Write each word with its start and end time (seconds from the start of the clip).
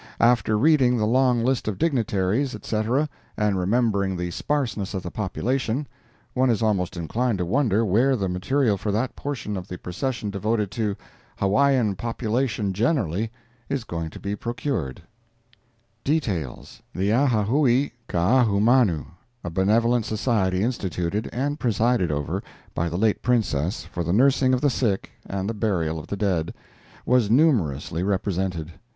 After 0.19 0.57
reading 0.57 0.97
the 0.97 1.05
long 1.05 1.43
list 1.43 1.67
of 1.67 1.77
dignitaries, 1.77 2.55
etc., 2.55 3.07
and 3.37 3.55
remembering 3.59 4.17
the 4.17 4.31
sparseness 4.31 4.95
of 4.95 5.03
the 5.03 5.11
population, 5.11 5.85
one 6.33 6.49
is 6.49 6.63
almost 6.63 6.97
inclined 6.97 7.37
to 7.37 7.45
wonder 7.45 7.85
where 7.85 8.15
the 8.15 8.27
material 8.27 8.77
for 8.77 8.91
that 8.91 9.15
portion 9.15 9.55
of 9.55 9.67
the 9.67 9.77
procession 9.77 10.31
devoted 10.31 10.71
to 10.71 10.95
"Hawaiian 11.37 11.95
Population 11.95 12.73
Generally" 12.73 13.29
is 13.69 13.83
going 13.83 14.09
to 14.09 14.19
be 14.19 14.35
procured: 14.35 15.03
DETAILS 16.03 16.81
The 16.95 17.11
"Ahahui 17.11 17.91
Kaahumanu"—a 18.09 19.49
benevolent 19.51 20.05
society 20.07 20.63
instituted 20.63 21.29
(and 21.31 21.59
presided 21.59 22.11
over) 22.11 22.41
by 22.73 22.89
the 22.89 22.97
late 22.97 23.21
Princess 23.21 23.83
for 23.83 24.03
the 24.03 24.13
nursing 24.13 24.51
of 24.55 24.61
the 24.61 24.69
sick 24.71 25.11
and 25.27 25.47
the 25.47 25.53
burial 25.53 25.99
of 25.99 26.07
the 26.07 26.17
dead—was 26.17 27.29
numerously 27.29 28.01
represented. 28.01 28.71